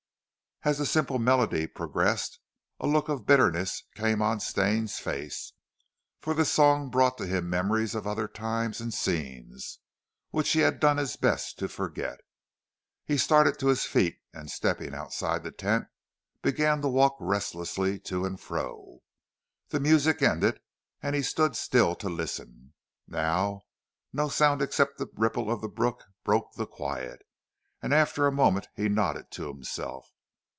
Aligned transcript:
As 0.63 0.77
the 0.77 0.85
simple 0.85 1.17
melody 1.17 1.65
progressed, 1.65 2.37
a 2.79 2.85
look 2.85 3.09
of 3.09 3.25
bitterness 3.25 3.81
came 3.95 4.21
on 4.21 4.39
Stane's 4.39 4.99
face, 4.99 5.53
for 6.19 6.35
the 6.35 6.45
song 6.45 6.91
brought 6.91 7.17
to 7.17 7.25
him 7.25 7.49
memories 7.49 7.95
of 7.95 8.05
other 8.05 8.27
times 8.27 8.79
and 8.79 8.93
scenes 8.93 9.79
which 10.29 10.51
he 10.51 10.59
had 10.59 10.79
done 10.79 10.97
his 10.97 11.15
best 11.15 11.57
to 11.57 11.67
forget. 11.67 12.19
He 13.03 13.17
started 13.17 13.57
to 13.57 13.69
his 13.69 13.85
feet 13.85 14.19
and 14.33 14.51
stepping 14.51 14.93
outside 14.93 15.41
the 15.43 15.49
tent 15.49 15.87
began 16.43 16.79
to 16.83 16.87
walk 16.87 17.17
restlessly 17.19 17.97
to 18.01 18.23
and 18.23 18.39
fro. 18.39 18.99
The 19.69 19.79
music 19.79 20.21
ended 20.21 20.59
and 21.01 21.15
he 21.15 21.23
stood 21.23 21.55
still 21.55 21.95
to 21.95 22.07
listen. 22.07 22.75
Now 23.07 23.63
no 24.13 24.29
sound 24.29 24.61
except 24.61 24.99
the 24.99 25.07
ripple 25.15 25.49
of 25.51 25.61
the 25.61 25.69
river 25.69 25.95
broke 26.23 26.53
the 26.53 26.67
quiet, 26.67 27.23
and 27.81 27.91
after 27.95 28.27
a 28.27 28.31
moment 28.31 28.67
he 28.75 28.89
nodded 28.89 29.31
to 29.31 29.47
himself. 29.47 30.07